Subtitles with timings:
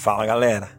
[0.00, 0.70] Fala galera!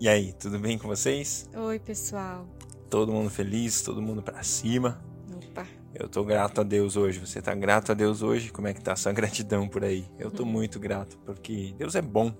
[0.00, 1.46] E aí, tudo bem com vocês?
[1.54, 2.48] Oi, pessoal.
[2.88, 5.04] Todo mundo feliz, todo mundo pra cima.
[5.30, 5.66] Opa.
[5.94, 7.20] Eu tô grato a Deus hoje.
[7.20, 8.50] Você tá grato a Deus hoje?
[8.50, 10.06] Como é que tá a sua gratidão por aí?
[10.18, 12.34] Eu tô muito grato porque Deus é bom.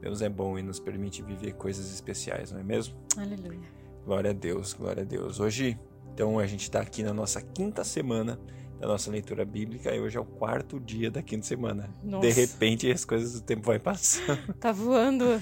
[0.00, 2.96] Deus é bom e nos permite viver coisas especiais, não é mesmo?
[3.16, 3.70] Aleluia.
[4.04, 5.38] Glória a Deus, glória a Deus.
[5.38, 5.78] Hoje,
[6.12, 8.40] então, a gente tá aqui na nossa quinta semana
[8.80, 11.94] da nossa leitura bíblica e hoje é o quarto dia da quinta semana.
[12.02, 12.26] Nossa.
[12.26, 14.52] De repente as coisas do tempo vai passando.
[14.54, 15.40] Tá voando.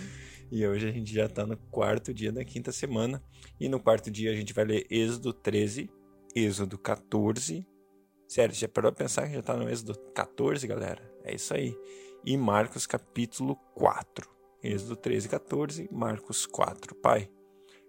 [0.51, 3.23] E hoje a gente já está no quarto dia da quinta semana.
[3.61, 5.91] E no quarto dia a gente vai ler Êxodo 13,
[6.35, 7.67] Êxodo 14.
[8.27, 11.03] Sério, já parou pra pensar que já está no Êxodo 14, galera?
[11.25, 11.77] É isso aí.
[12.25, 14.29] E Marcos capítulo 4.
[14.63, 16.95] Êxodo 13, 14, Marcos 4.
[16.97, 17.31] Pai,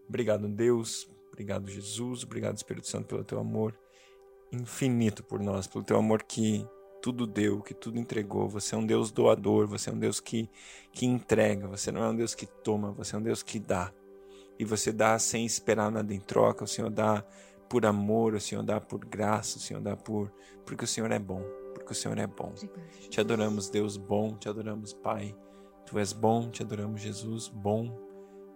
[0.08, 3.78] obrigado Deus, obrigado Jesus, obrigado Espírito Santo pelo teu amor
[4.52, 6.66] infinito por nós, pelo teu amor que
[7.02, 8.48] tudo deu, que tudo entregou.
[8.50, 10.50] Você é um Deus doador, você é um Deus que,
[10.92, 13.92] que entrega, você não é um Deus que toma, você é um Deus que dá.
[14.58, 17.24] E você dá sem esperar nada em troca, o Senhor dá
[17.70, 20.32] por amor, o Senhor dá por graça, o Senhor dá por.
[20.66, 21.42] porque o Senhor é bom,
[21.74, 22.54] porque o Senhor é bom.
[23.10, 25.36] Te adoramos, Deus bom, te adoramos, Pai.
[25.86, 27.98] Tu és bom, te adoramos, Jesus bom.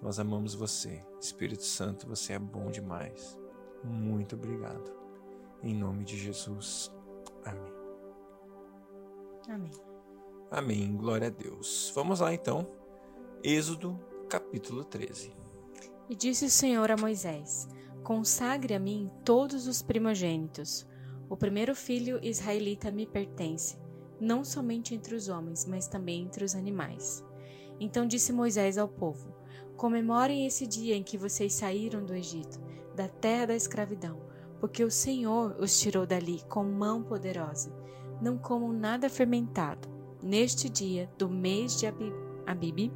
[0.01, 1.01] Nós amamos você.
[1.21, 3.39] Espírito Santo, você é bom demais.
[3.83, 4.91] Muito obrigado.
[5.63, 6.91] Em nome de Jesus.
[7.45, 7.82] Amém.
[9.49, 9.71] Amém.
[10.49, 10.95] Amém.
[10.95, 11.91] Glória a Deus.
[11.93, 12.67] Vamos lá então.
[13.43, 13.99] Êxodo,
[14.29, 15.35] capítulo 13.
[16.09, 17.67] E disse o Senhor a Moisés:
[18.03, 20.87] Consagre a mim todos os primogênitos.
[21.29, 23.77] O primeiro filho israelita me pertence,
[24.19, 27.23] não somente entre os homens, mas também entre os animais.
[27.79, 29.35] Então disse Moisés ao povo:
[29.75, 32.61] Comemorem esse dia em que vocês saíram do Egito,
[32.95, 34.21] da terra da escravidão,
[34.59, 37.73] porque o Senhor os tirou dali com mão poderosa
[38.23, 39.89] não comam nada fermentado.
[40.21, 41.85] Neste dia do mês de
[42.47, 42.91] Abib,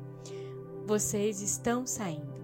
[0.86, 2.38] vocês estão saindo.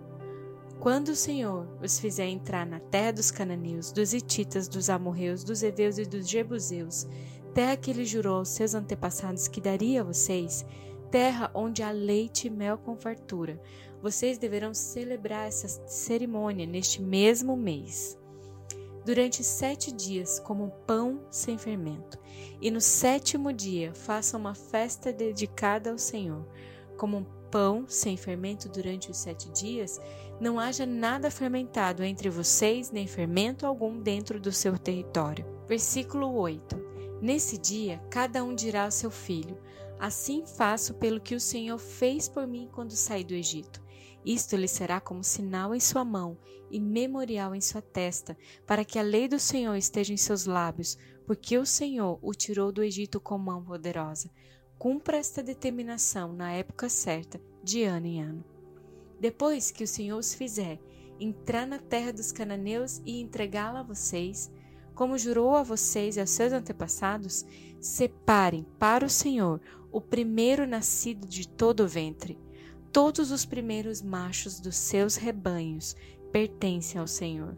[0.81, 5.63] Quando o Senhor os fizer entrar na terra dos cananeus, dos hititas, dos amorreus, dos
[5.63, 7.08] heveus e dos jebuseus,
[7.53, 10.66] terra que ele jurou aos seus antepassados que daria a vocês,
[11.09, 13.62] terra onde há leite e mel com fartura,
[14.02, 18.22] vocês deverão celebrar essa cerimônia neste mesmo mês
[19.06, 22.18] durante sete dias como pão sem fermento.
[22.62, 26.47] E no sétimo dia façam uma festa dedicada ao Senhor.
[26.97, 30.00] Como um pão sem fermento durante os sete dias,
[30.40, 35.46] não haja nada fermentado entre vocês, nem fermento algum dentro do seu território.
[35.68, 36.94] Versículo 8.
[37.22, 39.58] Nesse dia, cada um dirá ao seu filho:
[40.00, 43.83] Assim faço pelo que o Senhor fez por mim quando saí do Egito.
[44.25, 46.38] Isto lhe será como sinal em sua mão
[46.72, 50.97] e memorial em sua testa, para que a lei do Senhor esteja em seus lábios,
[51.25, 54.29] porque o Senhor o tirou do Egito com mão poderosa.
[54.79, 58.45] Cumpra esta determinação na época certa, de ano em ano.
[59.19, 60.79] Depois que o Senhor os fizer
[61.19, 64.51] entrar na terra dos cananeus e entregá-la a vocês,
[64.95, 67.45] como jurou a vocês e aos seus antepassados,
[67.79, 69.61] separem para o Senhor
[69.91, 72.38] o primeiro nascido de todo o ventre
[72.94, 75.96] Todos os primeiros machos dos seus rebanhos
[76.31, 77.58] pertencem ao Senhor.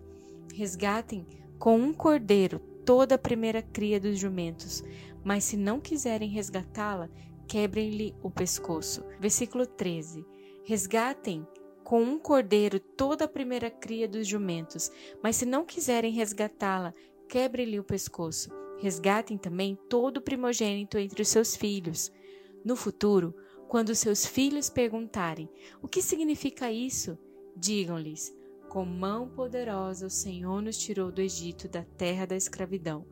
[0.53, 1.27] Resgatem
[1.59, 4.81] com um cordeiro toda a primeira cria dos jumentos,
[5.25, 7.09] mas se não quiserem resgatá-la,
[7.49, 9.03] quebrem-lhe o pescoço.
[9.19, 10.25] Versículo 13.
[10.63, 11.45] Resgatem
[11.83, 14.89] com um cordeiro toda a primeira cria dos jumentos,
[15.21, 16.93] mas se não quiserem resgatá-la,
[17.27, 18.49] quebrem-lhe o pescoço.
[18.79, 22.09] Resgatem também todo o primogênito entre os seus filhos.
[22.63, 23.35] No futuro,
[23.67, 25.49] quando seus filhos perguntarem:
[25.81, 27.17] O que significa isso?
[27.55, 28.35] Digam-lhes:
[28.69, 33.05] Com mão poderosa o Senhor nos tirou do Egito, da terra da escravidão.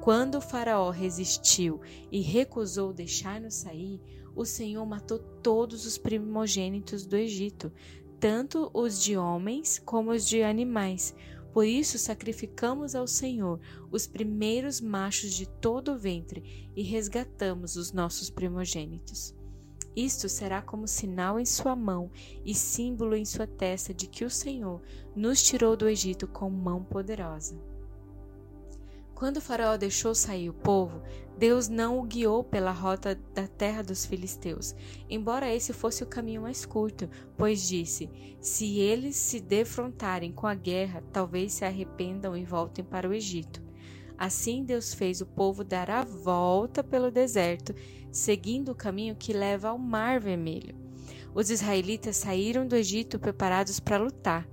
[0.00, 1.80] Quando o Faraó resistiu
[2.10, 4.00] e recusou deixar-nos sair,
[4.34, 7.72] o Senhor matou todos os primogênitos do Egito,
[8.20, 11.14] tanto os de homens como os de animais.
[11.52, 17.90] Por isso sacrificamos ao Senhor os primeiros machos de todo o ventre e resgatamos os
[17.92, 19.34] nossos primogênitos.
[19.98, 22.08] Isto será como sinal em sua mão
[22.44, 24.80] e símbolo em sua testa de que o Senhor
[25.12, 27.60] nos tirou do Egito com mão poderosa.
[29.12, 31.02] Quando Faraó deixou sair o povo,
[31.36, 34.72] Deus não o guiou pela rota da terra dos filisteus,
[35.10, 38.08] embora esse fosse o caminho mais curto, pois disse:
[38.40, 43.67] Se eles se defrontarem com a guerra, talvez se arrependam e voltem para o Egito.
[44.18, 47.72] Assim Deus fez o povo dar a volta pelo deserto,
[48.10, 50.74] seguindo o caminho que leva ao Mar Vermelho.
[51.32, 54.48] Os israelitas saíram do Egito preparados para lutar.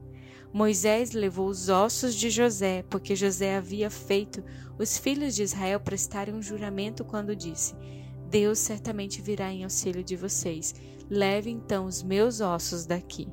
[0.54, 4.44] Moisés levou os ossos de José, porque José havia feito
[4.78, 7.74] os filhos de Israel prestarem um juramento quando disse:
[8.30, 10.76] Deus certamente virá em auxílio de vocês.
[11.10, 13.28] Leve então os meus ossos daqui.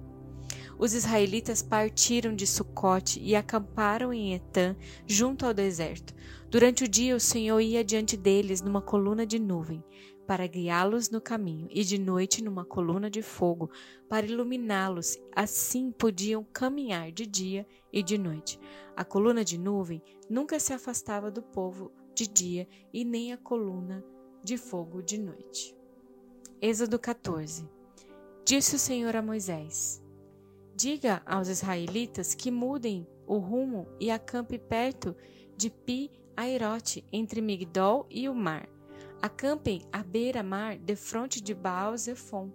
[0.82, 4.75] Os israelitas partiram de Sucote e acamparam em Etã,
[5.06, 6.12] junto ao deserto.
[6.50, 9.81] Durante o dia o Senhor ia diante deles numa coluna de nuvem,
[10.26, 13.70] para guiá-los no caminho, e de noite numa coluna de fogo,
[14.08, 15.17] para iluminá-los.
[15.37, 18.58] Assim podiam caminhar de dia e de noite.
[18.96, 24.05] A coluna de nuvem nunca se afastava do povo de dia, e nem a coluna
[24.43, 25.76] de fogo de noite.
[26.61, 27.70] Êxodo 14
[28.44, 30.02] Disse o Senhor a Moisés:
[30.82, 35.14] Diga aos israelitas que mudem o rumo e acampe perto
[35.56, 38.69] de Pi Airote, entre Migdol e o mar.
[39.23, 42.50] Acampem à beira-mar, defronte de Baal Zephon.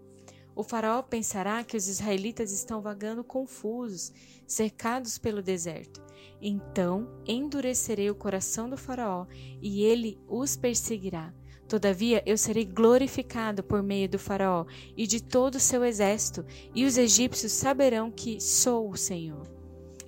[0.53, 4.11] O faraó pensará que os israelitas estão vagando confusos,
[4.45, 6.03] cercados pelo deserto.
[6.41, 9.25] Então endurecerei o coração do faraó
[9.61, 11.33] e ele os perseguirá.
[11.67, 14.65] Todavia eu serei glorificado por meio do Faraó
[14.95, 19.45] e de todo o seu exército, e os egípcios saberão que sou o Senhor.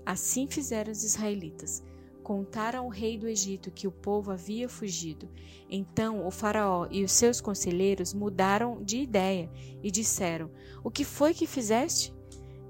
[0.05, 1.83] Assim fizeram os israelitas.
[2.23, 5.27] Contaram ao rei do Egito que o povo havia fugido.
[5.69, 9.49] Então o Faraó e os seus conselheiros mudaram de ideia
[9.83, 10.49] e disseram:
[10.83, 12.13] O que foi que fizeste?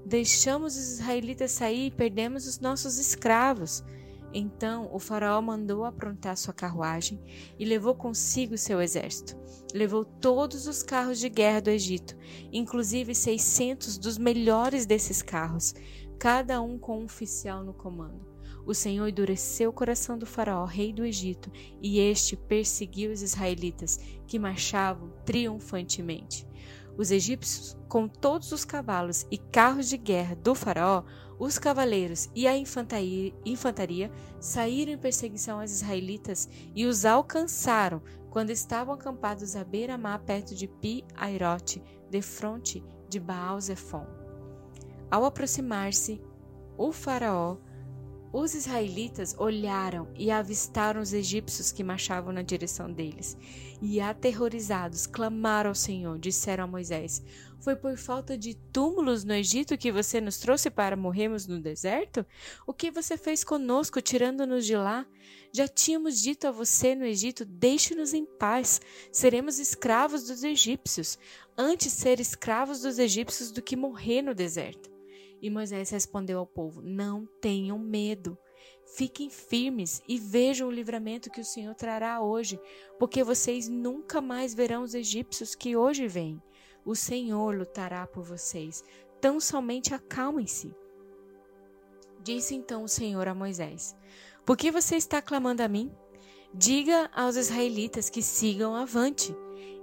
[0.04, 3.84] Deixamos os israelitas sair e perdemos os nossos escravos.
[4.32, 7.20] Então o faraó mandou aprontar sua carruagem
[7.58, 9.36] e levou consigo seu exército.
[9.74, 12.16] Levou todos os carros de guerra do Egito,
[12.52, 15.74] inclusive seiscentos dos melhores desses carros,
[16.18, 18.30] cada um com um oficial no comando.
[18.66, 21.50] O Senhor endureceu o coração do faraó, rei do Egito,
[21.82, 26.46] e este perseguiu os israelitas, que marchavam triunfantemente.
[26.96, 31.04] Os egípcios, com todos os cavalos e carros de guerra do faraó,
[31.38, 38.94] os cavaleiros e a infantaria, saíram em perseguição aos israelitas e os alcançaram quando estavam
[38.94, 44.06] acampados à beira-mar perto de Pi-Airote, defronte de Baal-Zephon.
[45.10, 46.20] Ao aproximar-se,
[46.76, 47.56] o faraó
[48.32, 53.36] os israelitas olharam e avistaram os egípcios que marchavam na direção deles.
[53.82, 57.22] E aterrorizados, clamaram ao Senhor, disseram a Moisés:
[57.58, 62.24] Foi por falta de túmulos no Egito que você nos trouxe para morrermos no deserto?
[62.66, 65.06] O que você fez conosco, tirando-nos de lá?
[65.52, 68.80] Já tínhamos dito a você no Egito: Deixe-nos em paz,
[69.10, 71.18] seremos escravos dos egípcios.
[71.56, 74.89] Antes ser escravos dos egípcios do que morrer no deserto.
[75.40, 78.36] E Moisés respondeu ao povo: Não tenham medo.
[78.94, 82.60] Fiquem firmes e vejam o livramento que o Senhor trará hoje,
[82.98, 86.42] porque vocês nunca mais verão os egípcios que hoje vêm.
[86.84, 88.84] O Senhor lutará por vocês.
[89.20, 90.74] Tão somente acalmem-se.
[92.22, 93.96] Disse então o Senhor a Moisés:
[94.44, 95.90] Por que você está clamando a mim?
[96.52, 99.34] Diga aos israelitas que sigam avante.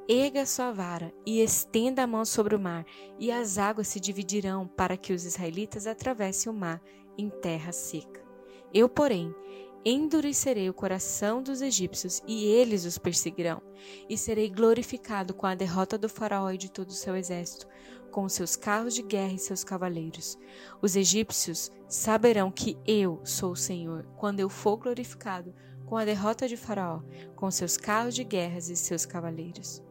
[0.09, 2.85] Erga sua vara e estenda a mão sobre o mar,
[3.19, 6.81] e as águas se dividirão para que os israelitas atravessem o mar
[7.17, 8.25] em terra seca.
[8.73, 9.35] Eu, porém,
[9.83, 13.61] endurecerei o coração dos egípcios e eles os perseguirão,
[14.07, 17.67] e serei glorificado com a derrota do faraó e de todo o seu exército,
[18.09, 20.37] com seus carros de guerra e seus cavaleiros.
[20.81, 25.53] Os egípcios saberão que eu sou o Senhor, quando eu for glorificado
[25.85, 27.01] com a derrota de faraó,
[27.35, 29.85] com seus carros de guerras e seus cavaleiros.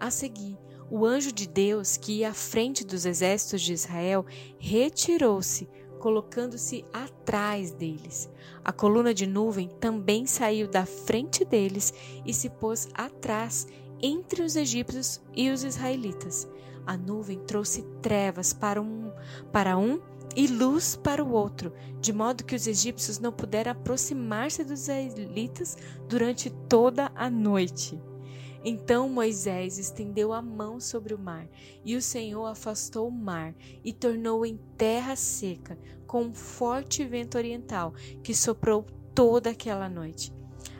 [0.00, 0.58] A seguir,
[0.90, 4.24] o anjo de Deus, que ia à frente dos exércitos de Israel,
[4.58, 8.30] retirou-se, colocando-se atrás deles.
[8.64, 11.92] A coluna de nuvem também saiu da frente deles
[12.24, 13.68] e se pôs atrás,
[14.02, 16.48] entre os egípcios e os israelitas.
[16.86, 19.12] A nuvem trouxe trevas para um,
[19.52, 20.00] para um
[20.34, 25.76] e luz para o outro, de modo que os egípcios não puderam aproximar-se dos israelitas
[26.08, 28.00] durante toda a noite.
[28.62, 31.48] Então Moisés estendeu a mão sobre o mar,
[31.84, 37.38] e o Senhor afastou o mar e tornou em terra seca, com um forte vento
[37.38, 40.32] oriental que soprou toda aquela noite.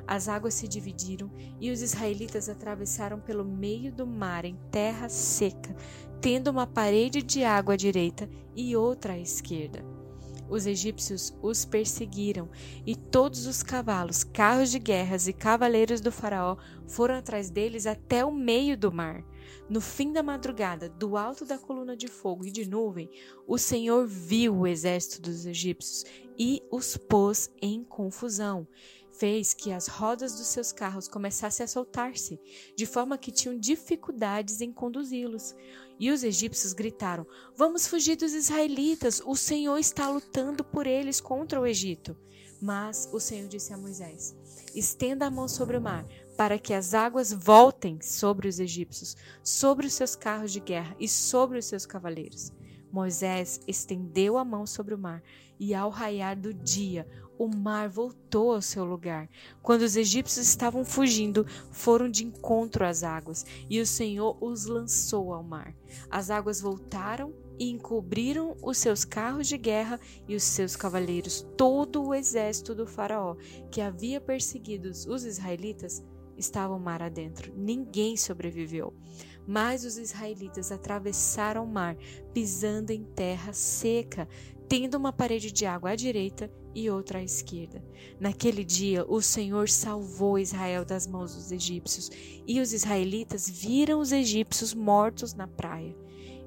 [0.07, 5.75] As águas se dividiram e os israelitas atravessaram pelo meio do mar em terra seca,
[6.21, 9.90] tendo uma parede de água à direita e outra à esquerda.
[10.51, 12.51] Os egípcios os perseguiram,
[12.85, 16.57] e todos os cavalos, carros de guerras e cavaleiros do Faraó
[16.89, 19.25] foram atrás deles até o meio do mar.
[19.69, 23.09] No fim da madrugada, do alto da coluna de fogo e de nuvem,
[23.47, 26.05] o Senhor viu o exército dos egípcios
[26.37, 28.67] e os pôs em confusão
[29.13, 32.41] fez que as rodas dos seus carros começassem a soltar-se,
[32.77, 35.55] de forma que tinham dificuldades em conduzi-los.
[35.99, 37.27] E os egípcios gritaram:
[37.57, 42.17] Vamos fugir dos israelitas, o Senhor está lutando por eles contra o Egito.
[42.61, 44.37] Mas o Senhor disse a Moisés:
[44.75, 49.87] Estenda a mão sobre o mar, para que as águas voltem sobre os egípcios, sobre
[49.87, 52.53] os seus carros de guerra e sobre os seus cavaleiros.
[52.93, 55.23] Moisés estendeu a mão sobre o mar,
[55.59, 57.07] e ao raiar do dia,
[57.41, 59.27] o mar voltou ao seu lugar.
[59.63, 65.33] Quando os egípcios estavam fugindo, foram de encontro às águas, e o Senhor os lançou
[65.33, 65.75] ao mar.
[66.11, 71.47] As águas voltaram e encobriram os seus carros de guerra e os seus cavaleiros.
[71.57, 73.37] Todo o exército do Faraó,
[73.71, 76.05] que havia perseguido os israelitas,
[76.37, 77.55] estava o mar adentro.
[77.57, 78.93] Ninguém sobreviveu.
[79.47, 81.97] Mas os israelitas atravessaram o mar,
[82.35, 84.29] pisando em terra seca,
[84.71, 87.83] tendo uma parede de água à direita e outra à esquerda.
[88.21, 92.09] Naquele dia, o Senhor salvou Israel das mãos dos egípcios,
[92.47, 95.93] e os israelitas viram os egípcios mortos na praia.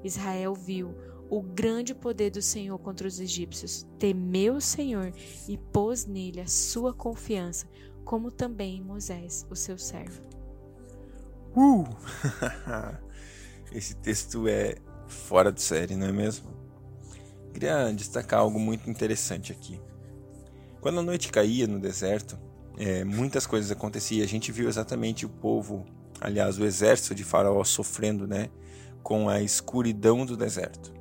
[0.02, 0.94] Israel viu
[1.28, 5.12] o grande poder do Senhor contra os egípcios, temeu o Senhor
[5.46, 7.68] e pôs nele a sua confiança,
[8.06, 10.22] como também em Moisés, o seu servo.
[11.54, 11.84] Uh!
[13.70, 14.76] Esse texto é
[15.06, 16.53] fora de série, não é mesmo?
[17.54, 19.80] Queria destacar algo muito interessante aqui.
[20.80, 22.36] Quando a noite caía no deserto,
[22.76, 24.24] é, muitas coisas aconteciam.
[24.24, 25.86] A gente viu exatamente o povo,
[26.20, 28.50] aliás, o exército de Faraó sofrendo, né,
[29.04, 30.92] com a escuridão do deserto.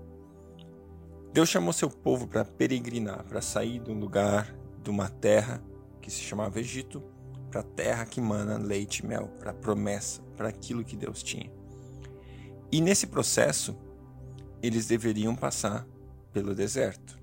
[1.34, 5.60] Deus chamou seu povo para peregrinar, para sair de um lugar, de uma terra
[6.00, 7.02] que se chamava Egito,
[7.50, 11.24] para a terra que mana leite e mel, para a promessa, para aquilo que Deus
[11.24, 11.52] tinha.
[12.72, 13.76] E nesse processo,
[14.62, 15.88] eles deveriam passar
[16.34, 17.18] pelo deserto.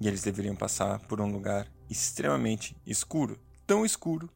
[0.00, 4.28] E eles deveriam passar por um lugar extremamente escuro, tão escuro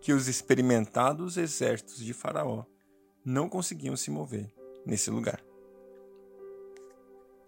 [0.00, 2.64] que os experimentados exércitos de Faraó
[3.24, 4.52] não conseguiam se mover
[4.84, 5.40] nesse lugar.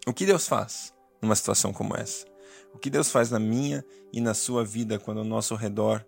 [0.07, 2.25] O que Deus faz numa situação como essa?
[2.73, 6.05] O que Deus faz na minha e na sua vida quando ao nosso redor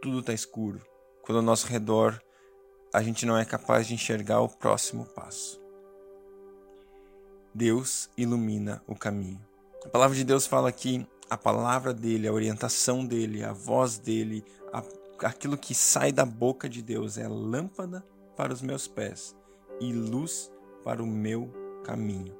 [0.00, 0.80] tudo está escuro,
[1.22, 2.22] quando ao nosso redor
[2.94, 5.65] a gente não é capaz de enxergar o próximo passo?
[7.56, 9.40] Deus ilumina o caminho.
[9.82, 14.44] A palavra de Deus fala que a palavra dele, a orientação dele, a voz dele,
[14.70, 14.82] a,
[15.22, 18.04] aquilo que sai da boca de Deus é lâmpada
[18.36, 19.34] para os meus pés
[19.80, 20.52] e luz
[20.84, 21.50] para o meu
[21.82, 22.36] caminho.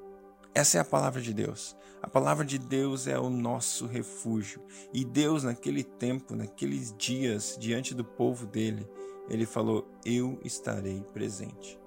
[0.53, 1.75] Essa é a palavra de Deus.
[1.99, 4.61] A palavra de Deus é o nosso refúgio.
[4.93, 8.87] E Deus, naquele tempo, naqueles dias, diante do povo dele,
[9.27, 11.79] ele falou: Eu estarei presente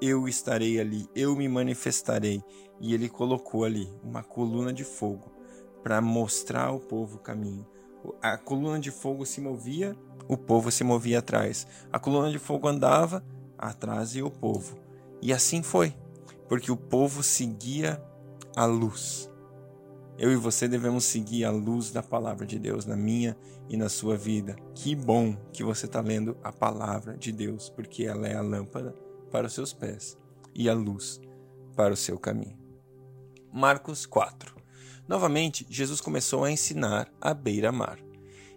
[0.00, 2.42] eu estarei ali, eu me manifestarei.
[2.80, 5.32] E ele colocou ali uma coluna de fogo
[5.82, 7.66] para mostrar ao povo o caminho.
[8.22, 9.96] A coluna de fogo se movia,
[10.28, 11.66] o povo se movia atrás.
[11.92, 13.24] A coluna de fogo andava,
[13.56, 14.78] atrás ia o povo.
[15.20, 15.94] E assim foi,
[16.48, 18.00] porque o povo seguia
[18.54, 19.28] a luz.
[20.16, 23.36] Eu e você devemos seguir a luz da palavra de Deus na minha
[23.68, 24.56] e na sua vida.
[24.74, 29.07] Que bom que você está lendo a palavra de Deus, porque ela é a lâmpada
[29.30, 30.16] para os seus pés
[30.54, 31.20] e a luz
[31.76, 32.58] para o seu caminho.
[33.52, 34.54] Marcos 4.
[35.06, 37.98] Novamente, Jesus começou a ensinar à beira-mar.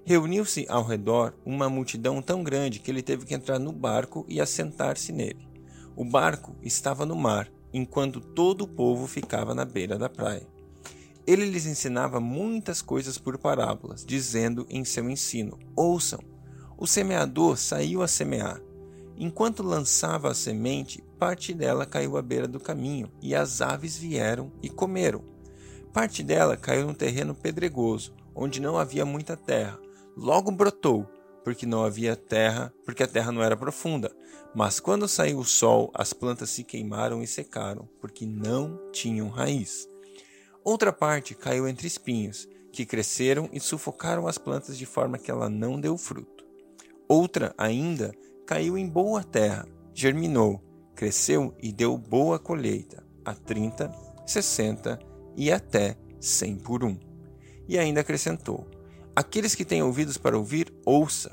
[0.03, 4.41] Reuniu-se ao redor uma multidão tão grande que ele teve que entrar no barco e
[4.41, 5.47] assentar-se nele.
[5.95, 10.47] O barco estava no mar, enquanto todo o povo ficava na beira da praia.
[11.25, 16.19] Ele lhes ensinava muitas coisas por parábolas, dizendo em seu ensino: Ouçam,
[16.77, 18.59] o semeador saiu a semear.
[19.23, 24.51] Enquanto lançava a semente, parte dela caiu à beira do caminho, e as aves vieram
[24.63, 25.23] e comeram.
[25.93, 29.79] Parte dela caiu num terreno pedregoso, onde não havia muita terra.
[30.17, 31.07] Logo brotou,
[31.43, 34.11] porque não havia terra, porque a terra não era profunda.
[34.55, 39.87] Mas quando saiu o sol, as plantas se queimaram e secaram, porque não tinham raiz.
[40.63, 45.47] Outra parte caiu entre espinhos, que cresceram e sufocaram as plantas de forma que ela
[45.47, 46.43] não deu fruto.
[47.07, 48.15] Outra ainda
[48.51, 50.61] caiu em boa terra, germinou,
[50.93, 53.89] cresceu e deu boa colheita, a 30,
[54.25, 54.99] 60
[55.37, 56.99] e até 100 por um.
[57.65, 58.69] E ainda acrescentou:
[59.15, 61.31] Aqueles que têm ouvidos para ouvir, ouça.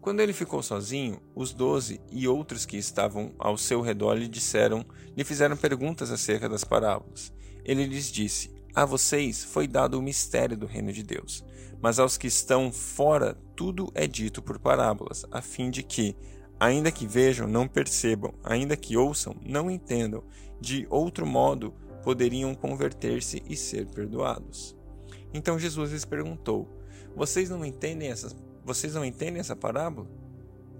[0.00, 4.86] Quando ele ficou sozinho, os doze e outros que estavam ao seu redor lhe disseram,
[5.14, 7.30] lhe fizeram perguntas acerca das parábolas.
[7.62, 11.44] Ele lhes disse: A vocês foi dado o mistério do reino de Deus,
[11.82, 16.16] mas aos que estão fora tudo é dito por parábolas, a fim de que,
[16.58, 20.24] ainda que vejam, não percebam, ainda que ouçam, não entendam.
[20.58, 24.74] De outro modo, poderiam converter-se e ser perdoados.
[25.34, 26.66] Então Jesus lhes perguntou:
[27.14, 28.10] Vocês não entendem
[28.64, 30.08] vocês não entendem essa parábola?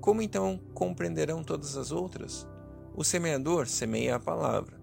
[0.01, 2.47] Como então compreenderão todas as outras?
[2.95, 4.82] O semeador semeia a palavra.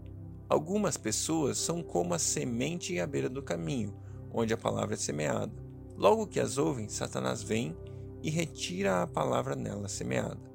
[0.49, 3.93] Algumas pessoas são como a semente à beira do caminho,
[4.33, 5.53] onde a palavra é semeada.
[5.95, 7.77] Logo que as ouvem, Satanás vem
[8.23, 10.49] e retira a palavra nela semeada.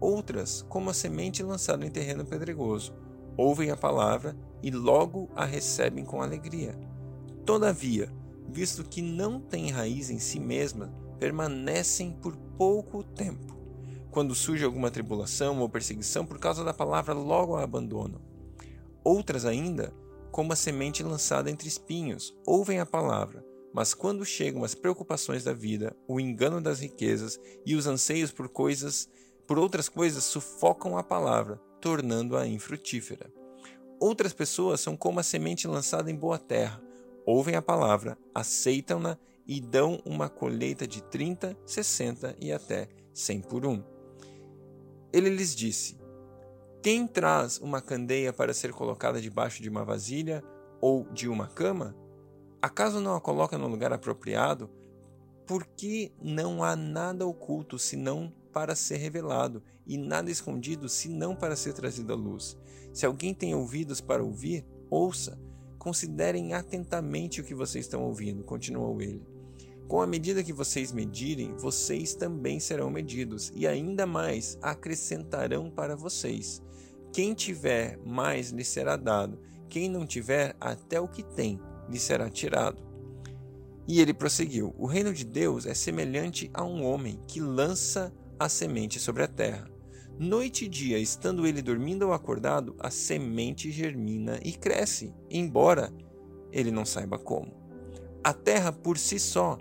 [0.00, 2.92] outras como a semente lançada em terreno pedregoso.
[3.36, 6.76] Ouvem a palavra e logo a recebem com alegria.
[7.46, 8.12] Todavia,
[8.48, 13.56] visto que não têm raiz em si mesma, permanecem por pouco tempo.
[14.10, 18.33] Quando surge alguma tribulação ou perseguição por causa da palavra, logo a abandonam.
[19.04, 19.92] Outras ainda,
[20.32, 25.52] como a semente lançada entre espinhos, ouvem a palavra, mas quando chegam as preocupações da
[25.52, 29.08] vida, o engano das riquezas e os anseios por coisas,
[29.46, 33.30] por outras coisas sufocam a palavra, tornando-a infrutífera.
[34.00, 36.82] Outras pessoas são como a semente lançada em boa terra,
[37.26, 43.66] ouvem a palavra, aceitam-na e dão uma colheita de 30, 60 e até 100 por
[43.66, 43.82] um.
[45.12, 45.98] Ele lhes disse:
[46.84, 50.44] Quem traz uma candeia para ser colocada debaixo de uma vasilha
[50.82, 51.96] ou de uma cama?
[52.60, 54.68] Acaso não a coloca no lugar apropriado?
[55.46, 61.72] Porque não há nada oculto senão para ser revelado, e nada escondido senão para ser
[61.72, 62.54] trazido à luz.
[62.92, 65.40] Se alguém tem ouvidos para ouvir, ouça.
[65.78, 69.33] Considerem atentamente o que vocês estão ouvindo, continuou ele.
[69.86, 75.94] Com a medida que vocês medirem, vocês também serão medidos, e ainda mais acrescentarão para
[75.94, 76.62] vocês.
[77.12, 79.38] Quem tiver mais lhe será dado,
[79.68, 82.82] quem não tiver, até o que tem lhe será tirado.
[83.86, 88.48] E ele prosseguiu: O reino de Deus é semelhante a um homem que lança a
[88.48, 89.70] semente sobre a terra.
[90.18, 95.92] Noite e dia, estando ele dormindo ou acordado, a semente germina e cresce, embora
[96.52, 97.52] ele não saiba como.
[98.22, 99.58] A terra por si só,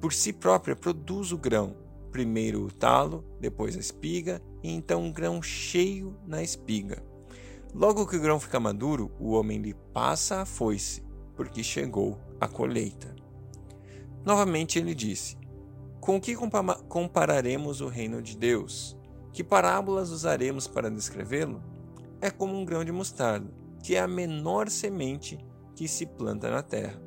[0.00, 1.76] por si própria, produz o grão.
[2.10, 7.02] Primeiro o talo, depois a espiga, e então um grão cheio na espiga.
[7.74, 11.02] Logo que o grão fica maduro, o homem lhe passa a foice
[11.36, 13.14] porque chegou a colheita.
[14.24, 15.36] Novamente ele disse:
[16.00, 16.34] Com que
[16.88, 18.96] compararemos o reino de Deus?
[19.32, 21.62] Que parábolas usaremos para descrevê-lo?
[22.20, 23.48] É como um grão de mostarda,
[23.82, 25.38] que é a menor semente
[25.76, 27.00] que se planta na terra.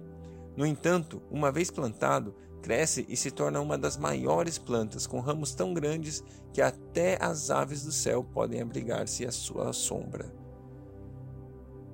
[0.55, 5.53] No entanto, uma vez plantado, cresce e se torna uma das maiores plantas, com ramos
[5.53, 10.33] tão grandes que até as aves do céu podem abrigar-se à sua sombra.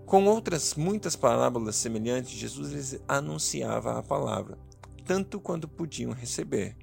[0.06, 4.58] Com outras muitas parábolas semelhantes, Jesus lhes anunciava a palavra,
[5.03, 6.77] tanto quanto podiam receber.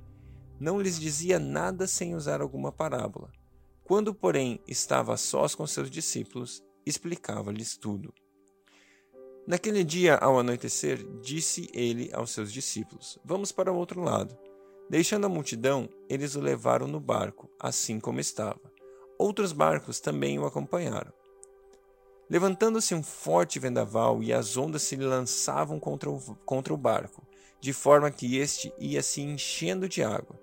[0.58, 3.30] Não lhes dizia nada sem usar alguma parábola.
[3.82, 8.12] Quando, porém, estava sós com seus discípulos, explicava-lhes tudo.
[9.46, 14.34] Naquele dia, ao anoitecer, disse ele aos seus discípulos: Vamos para o outro lado.
[14.88, 18.60] Deixando a multidão, eles o levaram no barco, assim como estava.
[19.18, 21.12] Outros barcos também o acompanharam.
[22.28, 27.22] Levantando-se um forte vendaval e as ondas se lançavam contra o, contra o barco,
[27.60, 30.40] de forma que este ia se enchendo de água.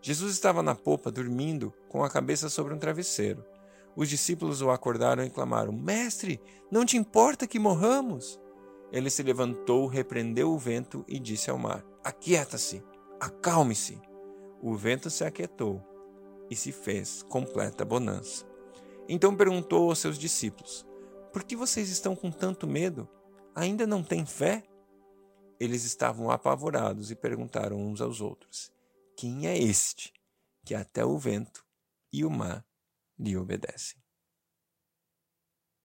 [0.00, 3.44] Jesus estava na popa, dormindo, com a cabeça sobre um travesseiro.
[3.96, 6.40] Os discípulos o acordaram e clamaram: Mestre,
[6.70, 8.40] não te importa que morramos?
[8.92, 12.82] Ele se levantou, repreendeu o vento e disse ao mar: Aquieta-se,
[13.20, 14.00] acalme-se.
[14.62, 15.82] O vento se aquietou
[16.50, 18.46] e se fez completa bonança.
[19.08, 20.86] Então perguntou aos seus discípulos:
[21.34, 23.08] por que vocês estão com tanto medo?
[23.56, 24.62] Ainda não têm fé?
[25.58, 28.70] Eles estavam apavorados e perguntaram uns aos outros:
[29.16, 30.12] Quem é este
[30.64, 31.66] que até o vento
[32.12, 32.64] e o mar
[33.18, 34.00] lhe obedecem?